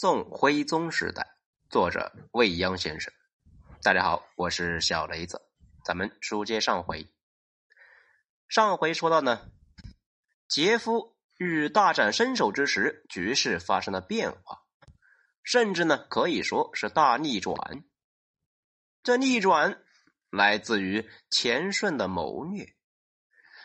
[0.00, 1.36] 宋徽宗时代，
[1.68, 3.12] 作者未央先生。
[3.82, 5.42] 大家好，我是小雷子。
[5.84, 7.12] 咱们书接上回，
[8.48, 9.50] 上回说到呢，
[10.48, 14.62] 杰夫欲大展身手之时，局势发生了变化，
[15.42, 17.84] 甚至呢可以说是大逆转。
[19.02, 19.82] 这逆转
[20.30, 22.74] 来自于钱顺的谋略，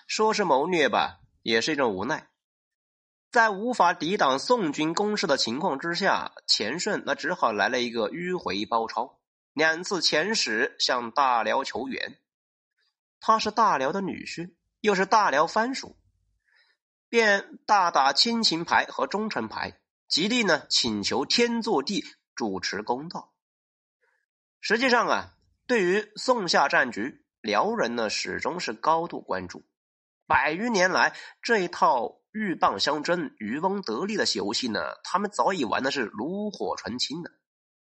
[0.05, 2.29] 说是谋略吧，也是一种无奈。
[3.35, 9.19] 在无法抵挡宋军攻势的情况之下，钱顺那只好来了一个迂回包抄，
[9.51, 12.17] 两次遣使向大辽求援。
[13.19, 15.97] 他是大辽的女婿，又是大辽藩属，
[17.09, 23.33] 便大打亲情牌和忠诚牌，极力呢请求天作地主持公道。
[24.61, 25.33] 实际上啊，
[25.67, 29.65] 对于宋夏战局，辽人呢始终是高度关注，
[30.25, 32.21] 百余年来这一套。
[32.35, 37.31] 鹬蚌相争、渔翁得利的游戏呢，他们早已玩的是炉火纯青了，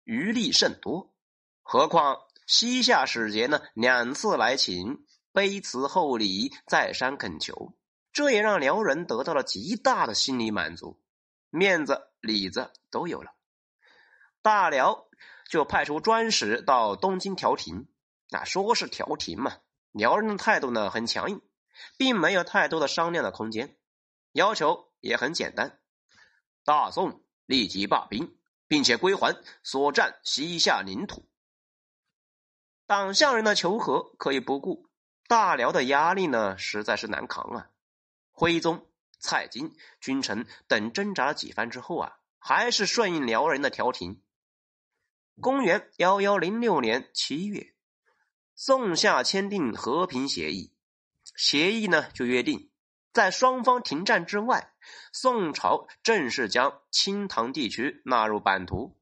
[0.05, 1.15] 余力甚多。
[1.63, 7.75] 何况西夏使节呢，两次来请，卑辞厚礼，再三恳求，
[8.11, 10.99] 这也让辽人得到了极大的心理满足，
[11.51, 13.33] 面子、里子都有了。
[14.41, 15.09] 大辽
[15.51, 17.87] 就派出专使到东京调停，
[18.31, 19.59] 那说是调停嘛，
[19.93, 21.43] 辽人的态度呢很强硬，
[21.99, 23.77] 并没有太多的商量的空间。
[24.33, 25.81] 要求也很简单，
[26.65, 31.29] 大宋立即罢兵，并且归还所占西夏领土。
[32.87, 34.89] 党项人的求和可以不顾，
[35.27, 37.71] 大辽的压力呢，实在是难扛啊。
[38.31, 44.23] 徽宗、蔡京、君臣等挣扎了几番之后啊，还是顺应辽人的调停。
[45.41, 47.75] 公元幺幺零六年七月，
[48.55, 50.75] 宋夏签订和平协议，
[51.37, 52.68] 协议呢就约定。
[53.13, 54.73] 在双方停战之外，
[55.13, 58.97] 宋朝正式将清塘地区纳入版图。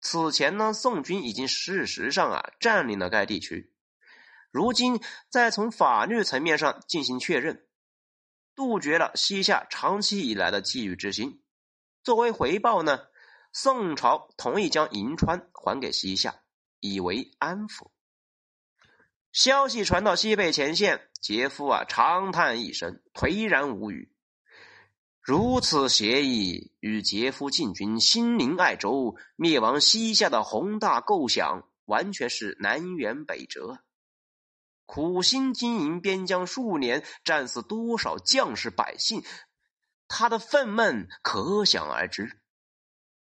[0.00, 3.72] 此前呢，宋军已经事实上啊占领了该地区。
[4.50, 7.66] 如今再从法律层面上进行确认，
[8.54, 11.42] 杜绝了西夏长期以来的觊觎之心。
[12.02, 13.06] 作为回报呢，
[13.52, 16.42] 宋朝同意将银川还给西夏，
[16.80, 17.90] 以为安抚。
[19.36, 21.10] 消息传到西北前线。
[21.20, 24.10] 杰夫啊，长叹一声，颓然无语。
[25.20, 33.80] 如此协议与杰夫进军兴宁爱州、灭亡西夏的宏大构想，完全是南辕北辙。
[34.86, 39.22] 苦心经营边疆数年，战死多少将士百姓，
[40.08, 42.40] 他的愤懑可想而知。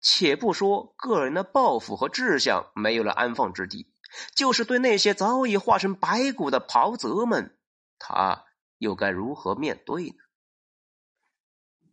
[0.01, 3.92] 且不说个人的抱负和志向没有了安放之地，
[4.35, 7.57] 就是对那些早已化成白骨的袍泽们。
[7.99, 8.45] 他
[8.77, 10.15] 又该如何面对呢？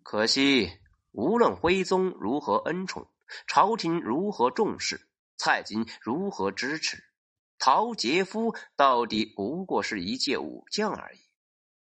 [0.02, 0.80] 可惜，
[1.12, 3.08] 无论徽宗如何恩宠，
[3.46, 7.04] 朝廷如何重视，蔡京如何支持，
[7.58, 11.18] 陶杰夫到底不过是一介武将而已。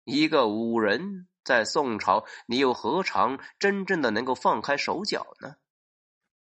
[0.05, 5.55] 一个武人，在宋朝，你又何尝真正的能够放开手脚呢？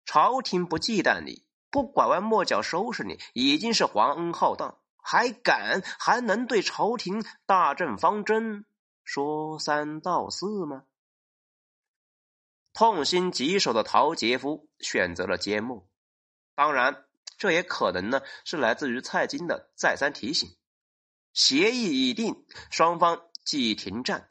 [0.06, 1.44] 朝廷不忌惮你，
[1.75, 4.78] 不拐弯抹角收拾你，已经是皇恩浩荡。
[5.03, 8.66] 还敢还能对朝廷大政方针
[9.03, 10.84] 说三道四吗？
[12.72, 15.86] 痛心疾首的陶杰夫选择了缄默。
[16.56, 17.03] 当然，
[17.38, 20.56] 这也可能呢是来自于蔡京的再三提醒。
[21.34, 24.30] 协议已定，双方即停战，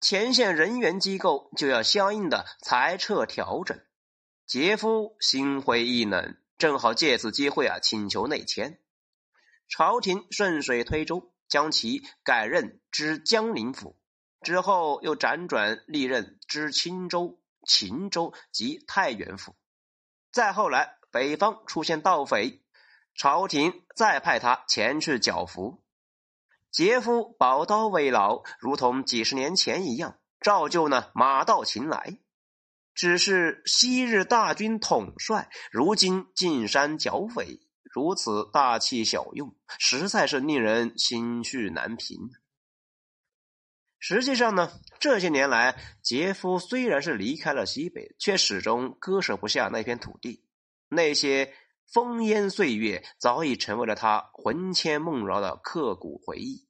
[0.00, 3.80] 前线人员机构就要相应的裁撤调整。
[4.46, 8.80] 杰夫心灰意冷，正好借此机会啊请求内迁。
[9.68, 13.98] 朝廷顺水推舟，将其改任知江陵府，
[14.42, 19.56] 之后又辗转历任知青州、秦州及太原府。
[20.32, 22.62] 再后来，北方出现盗匪，
[23.14, 25.82] 朝廷再派他前去剿服。
[26.70, 32.18] 杰夫宝刀未老，如同几十年前一样，照旧呢马到擒来。
[32.94, 37.60] 只是昔日大军统帅，如今进山剿匪。
[37.92, 42.18] 如此大器小用，实在是令人心绪难平。
[44.00, 50.44] 实际上呢，这些年来，杰夫虽然是离开了西北，却始终割舍不下那片土地。
[50.88, 51.54] 那些
[51.92, 56.66] 烽烟岁月，早已成为了他魂牵梦绕的刻骨回忆。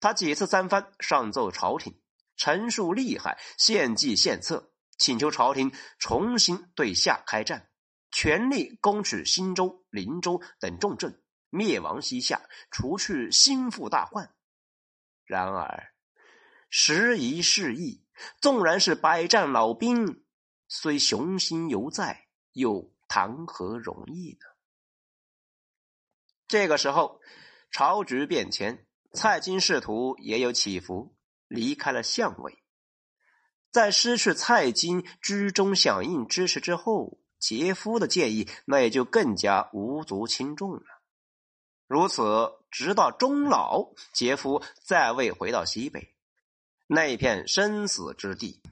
[0.00, 1.98] 他几次三番上奏朝廷，
[2.36, 4.71] 陈述利害，献计献策，
[5.02, 7.68] 请求朝廷重新对夏开战。
[8.12, 11.20] 全力攻取新州、灵州等重镇，
[11.50, 12.40] 灭亡西夏，
[12.70, 14.32] 除去心腹大患。
[15.24, 15.92] 然而，
[16.70, 18.06] 时移世易，
[18.40, 20.24] 纵然是百战老兵，
[20.68, 24.46] 虽雄心犹在，又谈何容易呢？
[26.46, 27.20] 这个时候，
[27.72, 31.16] 朝局变迁，蔡京仕途也有起伏，
[31.48, 32.61] 离开了相位。
[33.72, 40.82] 在失去蔡京居中响应支持之后，杰夫的建议那也就更加无足轻重了。
[41.88, 46.14] 如此，直到终老，杰夫再未回到西北
[46.86, 48.62] 那片生死之地，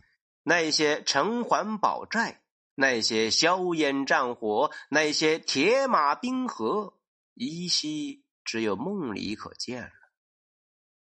[0.43, 2.43] 那些城环堡寨，
[2.75, 6.95] 那些硝烟战火，那些铁马冰河，
[7.35, 9.91] 依稀只有梦里可见了。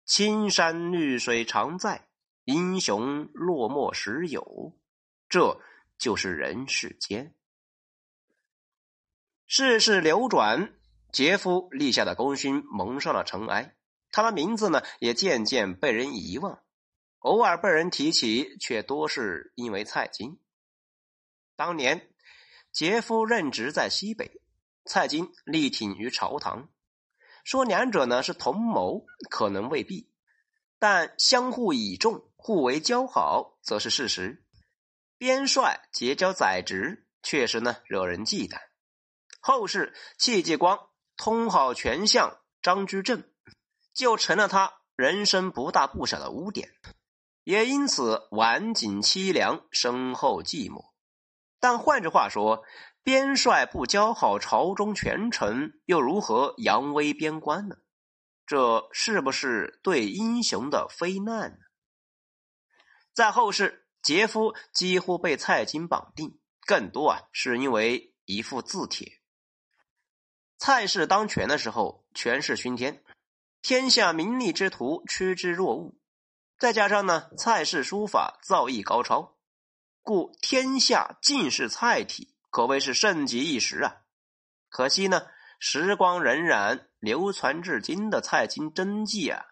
[0.04, 2.09] 青山绿水常在，
[2.44, 4.78] 英雄落寞时有，
[5.28, 5.60] 这
[5.98, 7.34] 就是人世间。
[9.46, 10.74] 世事流转。
[11.12, 13.74] 杰夫立下的功勋蒙上了尘埃，
[14.12, 16.62] 他的名字呢也渐渐被人遗忘，
[17.18, 20.38] 偶尔被人提起，却多是因为蔡京。
[21.56, 22.14] 当年
[22.70, 24.40] 杰夫任职在西北，
[24.84, 26.68] 蔡京力挺于朝堂，
[27.42, 30.08] 说两者呢是同谋，可能未必，
[30.78, 34.44] 但相互倚重、互为交好，则是事实。
[35.18, 38.58] 边帅结交宰执，确实呢惹人忌惮。
[39.40, 40.88] 后世戚继光。
[41.22, 43.22] 通好权相张居正，
[43.92, 46.70] 就成了他人生不大不小的污点，
[47.44, 50.92] 也因此晚景凄凉，身后寂寞。
[51.58, 52.64] 但换句话说，
[53.02, 57.76] 边帅不交好朝中权臣，又如何扬威边关呢？
[58.46, 61.58] 这是不是对英雄的非难呢？
[63.20, 69.20] 在后世，杰夫几乎被蔡京绑定，更多啊是因为一副字帖。
[70.56, 73.04] 蔡氏当权的时候，权势熏天，
[73.60, 76.00] 天下名利之徒趋之若鹜。
[76.58, 79.36] 再加上呢，蔡氏书法造诣高超，
[80.00, 83.96] 故天下尽是蔡体，可谓是盛极一时啊。
[84.70, 85.26] 可惜呢，
[85.58, 89.44] 时光荏苒，流传至今的蔡京真迹啊，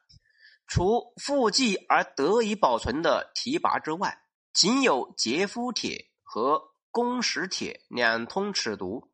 [0.69, 4.23] 除附记而得以保存的题跋之外，
[4.53, 9.09] 仅有杰夫帖和公使帖两通尺牍。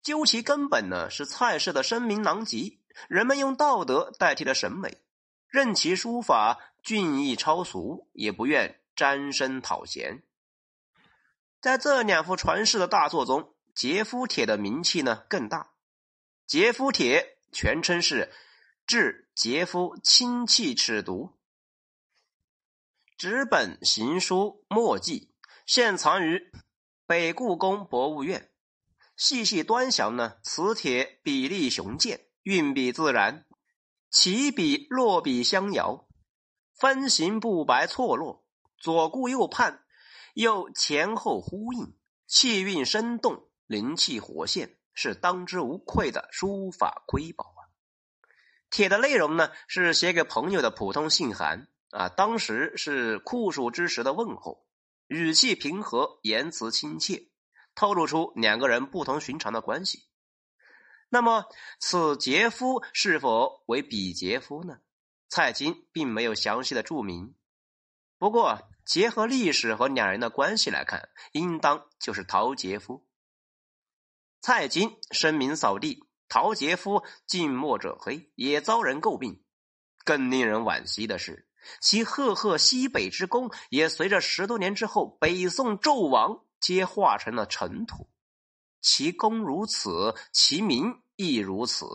[0.00, 2.78] 究其根本呢，是蔡氏的声名狼藉，
[3.08, 4.98] 人们用道德代替了审美，
[5.48, 10.22] 任其书法俊逸超俗，也不愿沾身讨嫌。
[11.60, 13.42] 在这两幅传世的大作中，
[13.74, 15.62] 《杰夫帖》的名气呢更大，
[16.46, 18.26] 《杰夫帖》全称是
[18.86, 21.28] 《致杰夫亲戚尺牍》，
[23.16, 25.32] 纸本行书墨迹，
[25.64, 26.52] 现藏于
[27.06, 28.50] 北故宫博物院。
[29.16, 33.46] 细细端详呢，此帖笔力雄健，运笔自然，
[34.10, 36.06] 起笔落笔相摇，
[36.74, 38.44] 分行不白错落，
[38.76, 39.82] 左顾右盼，
[40.34, 41.96] 又前后呼应，
[42.26, 47.54] 气韵生动，灵气活现，是当之无愧的书法瑰宝！
[48.70, 54.66] 帖的内容呢，是写给朋友的普通信函啊，当时是酷暑之时的问候，
[55.08, 57.26] 语气平和，言辞亲切。
[57.74, 60.04] 透露出两个人不同寻常的关系。
[61.08, 61.46] 那么，
[61.78, 64.80] 此杰夫是否为彼杰夫呢？
[65.28, 67.34] 蔡京并没有详细的注明。
[68.18, 73.06] 不过，结合历史和两人的关系来看，应当就是陶杰夫。
[74.40, 79.44] 蔡京声名扫地，陶杰夫近墨者黑，也遭人诟病。
[80.04, 81.46] 更令人惋惜的是，
[81.82, 86.46] 其赫赫西北之功，也随着十多年之后北宋纣王。
[86.60, 88.10] 皆化成了尘土，
[88.82, 91.86] 其功如此，其名亦如此。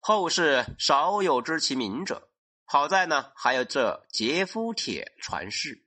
[0.00, 2.28] 后世少有知其名者。
[2.64, 5.86] 好在呢，还有这杰夫帖传世。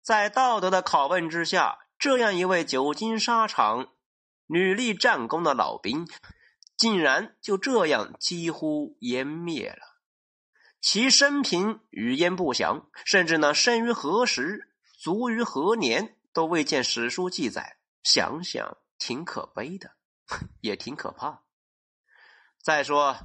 [0.00, 3.92] 在道德的拷问之下，这样一位久经沙场、
[4.50, 6.08] 屡立战功的老兵，
[6.76, 10.00] 竟然就这样几乎湮灭了。
[10.80, 16.16] 其生平语焉不详，甚至呢，生于何时，卒于何年？
[16.32, 19.92] 都未见史书记载，想想挺可悲的，
[20.62, 21.44] 也挺可怕。
[22.60, 23.18] 再说，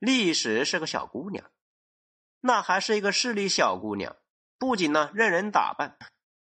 [0.00, 1.48] 历史是个小姑娘，
[2.40, 4.16] 那还是一个势利小姑娘，
[4.58, 5.96] 不仅呢任人打扮，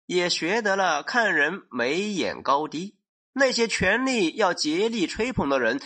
[0.06, 3.00] 也学得了看人眉眼高低。
[3.34, 5.82] 那些权力要竭力吹捧的人，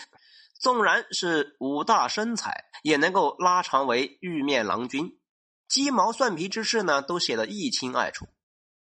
[0.60, 5.18] 纵然是五大身材，也能够拉长为玉面郎君，
[5.68, 8.28] 鸡毛蒜皮之事呢，都写得一清二楚。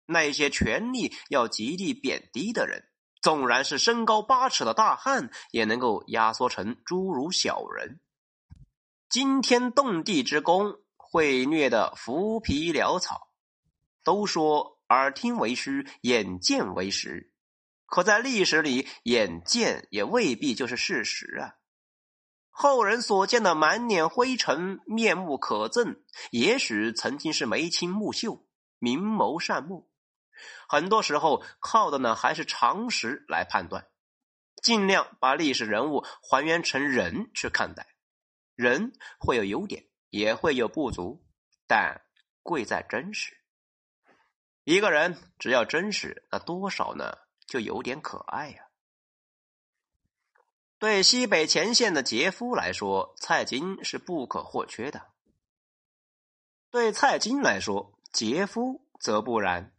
[0.06, 2.84] 那些权力要极力贬低的人，
[3.22, 8.00] 纵然是身高八尺的大汉，也能够压缩成诸如小人。
[9.08, 13.30] 惊天动地之功，会虐得浮皮潦草。
[14.04, 17.32] 都说耳听为虚，眼见为实。
[17.86, 21.56] 可在历史里，眼见也未必就是事实啊。
[22.50, 28.46] 后人所见的满脸灰尘、面目可憎，也许曾经是眉清目秀、
[28.78, 29.90] 明眸善目。
[30.68, 33.88] 很多时候，靠的呢还是常识来判断，
[34.62, 37.86] 尽量把历史人物还原成人去看待。
[38.54, 41.24] 人会有优点，也会有不足，
[41.66, 42.02] 但
[42.42, 43.36] 贵在真实。
[44.62, 47.18] 一个人只要真实，那多少呢
[47.54, 48.66] 就有点可爱呀。
[50.80, 54.98] 对西北前线的杰夫来说，蔡京是不可或缺的；
[56.72, 59.72] 对蔡京来说，杰夫则不然。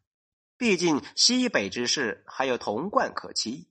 [0.55, 3.67] 毕竟西北之事还有童贯可期。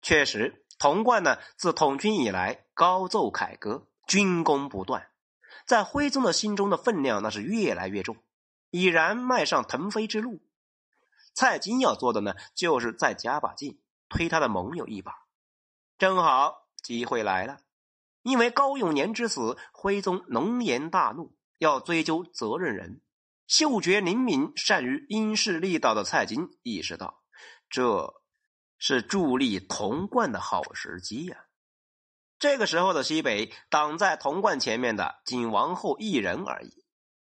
[0.00, 5.10] 确实，童贯呢自统军以来高奏凯歌，军功不断，
[5.66, 8.16] 在徽宗的心中的分量那是越来越重，
[8.70, 10.40] 已然迈上腾飞之路。
[11.36, 13.78] 蔡京要做的呢，就是再加把劲，
[14.08, 15.12] 推他的盟友一把。
[15.98, 17.58] 正好机会来了，
[18.22, 23.02] 因为高永年之死，徽宗龙颜大怒，要追究责任人。
[23.46, 27.22] 嗅觉灵敏、善于因势利导的蔡京意识到，
[27.68, 28.14] 这
[28.78, 31.44] 是助力童贯的好时机呀。
[32.38, 36.84] 这个时候的西北，挡在童贯前面的仅王后一人而已。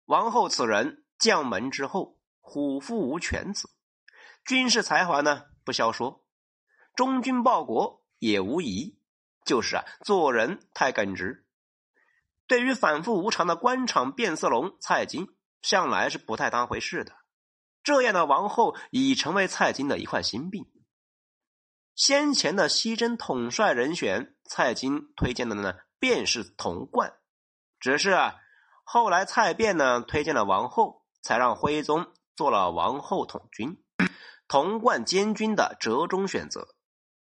[0.07, 3.71] 王后此人将门之后，虎父无犬子，
[4.49, 6.25] 军事才华呢不消说，
[6.97, 8.02] 忠君报国。
[8.19, 8.99] 也无疑，
[9.45, 11.47] 就是啊，做人太耿直。
[12.49, 15.28] 对于反复无常的官场变色龙蔡京，
[15.62, 17.12] 向来是不太当回事的。
[17.85, 20.67] 这样的王后已成为蔡京的一块心病。
[21.95, 27.12] 先前的西征统帅人选，蔡京推荐的呢，便是童贯。
[27.78, 28.35] 只是啊，
[28.83, 33.81] 后来蔡卞呢推荐了王后，才让徽宗做了王后统军，
[34.49, 36.75] 童贯监军的折中选择。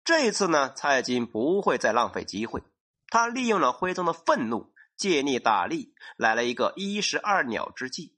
[0.03, 2.63] 这一次呢，蔡京不会再浪费机会。
[3.08, 8.18] 他利用了徽宗的愤怒，借力打力，来了一个一石二鸟之计，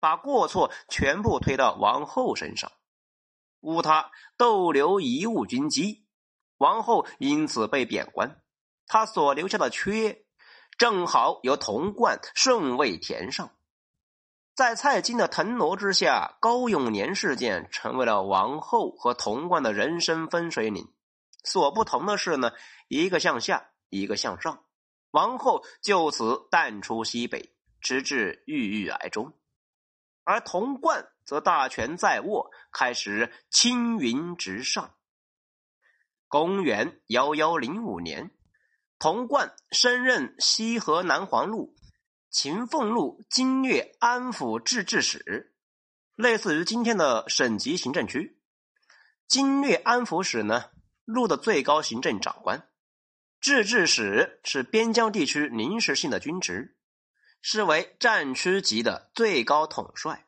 [0.00, 2.72] 把过错全部推到王后身上，
[3.60, 6.06] 诬他逗留贻误军机，
[6.56, 8.42] 王后因此被贬官。
[8.86, 10.24] 他所留下的缺，
[10.78, 13.54] 正好由童贯顺位填上。
[14.54, 20.92] 在蔡京的腾挪之下，高永年事件成为了王后和童贯的人生分水岭。
[21.42, 22.52] 所不同的是呢，
[22.86, 24.64] 一个向下，一个向上。
[25.10, 29.32] 王后就此淡出西北，直至郁郁而终；
[30.22, 34.94] 而童贯则大权在握，开始青云直上。
[36.28, 38.30] 公元幺幺零五年，
[38.98, 41.74] 童贯升任西河南黄路
[42.32, 45.52] 秦凤路经略安抚制置使，
[46.16, 48.40] 类似于今天的省级行政区。
[49.28, 50.70] 经略安抚使呢？
[51.04, 52.66] 路的最高行政长官，
[53.38, 56.78] 制置使是边疆地区临时性的军职，
[57.42, 60.26] 是为战区级的最高统帅。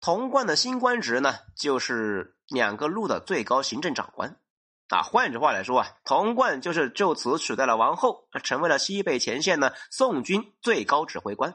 [0.00, 4.40] 童贯的新官职呢，就是两个路的最高行政长官。
[4.88, 11.54] 啊，换句话来说啊，童贯就是就此取代了王后，成为了西北前线的宋军最高指挥官。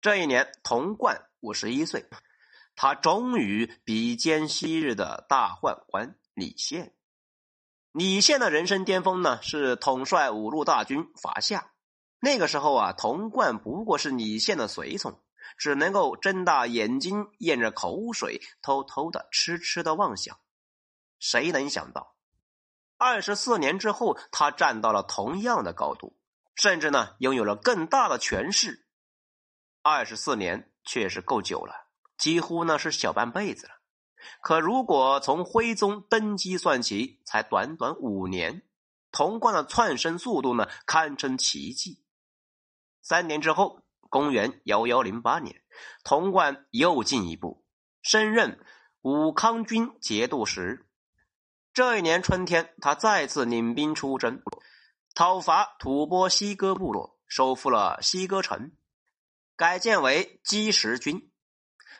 [0.00, 2.08] 这一年，童贯五十一岁，
[2.76, 6.16] 他终于比肩昔日的大宦官。
[6.34, 6.94] 李宪，
[7.90, 11.72] 李宪的人生巅峰呢是统帅五路大军伐夏。
[12.20, 15.20] 那个时候啊，童贯不过是李宪的随从，
[15.56, 20.38] 只能够睁大眼睛，咽着口水，偷偷的痴痴的妄想。
[21.18, 22.14] 谁能想到，
[22.96, 26.16] 二十四年之后，他站到了同样的高度，
[26.54, 28.86] 甚至呢，拥有了更大的权势。
[29.82, 33.74] 二十四年确实够久了，几乎呢是小半辈子了。
[34.40, 38.62] 可如果从徽宗登基算起，才短短五年，
[39.12, 42.04] 童贯的窜升速度呢，堪称奇迹。
[43.00, 45.62] 三年之后，公元幺幺零八年，
[46.02, 47.64] 童贯又进一步
[48.02, 48.64] 升任
[49.02, 50.87] 武康军节度使。
[51.78, 54.42] 这一年春天，他再次领兵出征，
[55.14, 58.72] 讨伐吐蕃西哥部落，收复了西哥城，
[59.54, 61.30] 改建为积石军。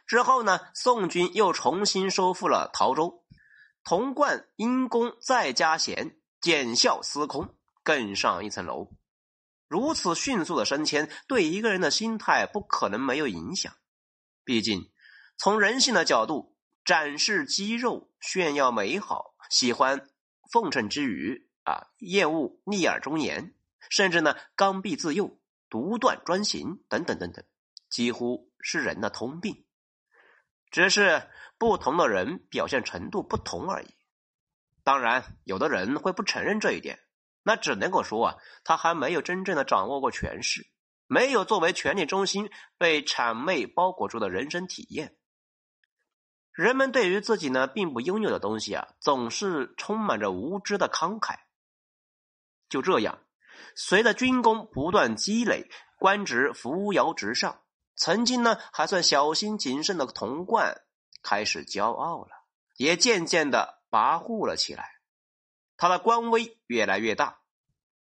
[0.04, 3.24] 之后呢，宋军又重新收复了陶州，
[3.84, 7.54] 童贯因功再加衔，检校司空，
[7.84, 8.90] 更上一层楼。
[9.68, 13.72] 如此迅速的升迁，对一个人的心态不可能没有影响。
[14.44, 14.90] 毕竟，
[15.36, 20.08] 从人性的角度，展示肌肉、炫耀美好，喜欢
[20.52, 23.54] 奉承之余啊，厌恶逆耳忠言，
[23.90, 25.38] 甚至呢刚愎自用、
[25.68, 27.44] 独断专行等等等等，
[27.90, 29.64] 几乎是人的通病。
[30.70, 31.28] 只是
[31.58, 33.94] 不同的人表现程度不同而已。
[34.84, 36.98] 当然，有的人会不承认这一点，
[37.42, 40.66] 那只能够说啊，他还没有真正的掌握过权势，
[41.06, 45.17] 没有作为权力中心被谄媚包裹住的人生体验。
[46.58, 51.36] 人们对于自己呢并不拥有的东西啊，总是充满着无知的慷慨。
[52.68, 53.20] 就这样，
[53.76, 57.62] 随着军功不断积累，官职扶摇直上，
[57.94, 60.82] 曾经呢还算小心谨慎的童贯
[61.22, 62.30] 开始骄傲了，
[62.76, 64.90] 也渐渐的跋扈了起来。
[65.76, 67.38] 他的官威越来越大，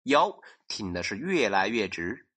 [0.05, 2.29] 腰挺的是越来越直。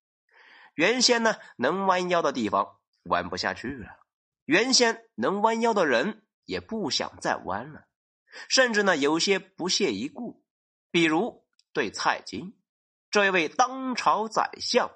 [0.74, 4.07] 原先呢能弯腰的地方弯不下去了。
[4.48, 7.86] 原先能弯腰的人也不想再弯了，
[8.48, 10.42] 甚至呢有些不屑一顾。
[10.90, 12.58] 比如对蔡京
[13.12, 14.90] 这位当朝宰相，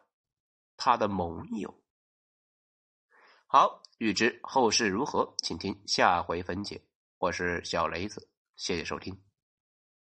[0.78, 1.84] 他的盟友。
[3.46, 6.82] 好，欲知后事如何，请听下回分解。
[7.18, 9.31] 我是小雷子，谢谢收听。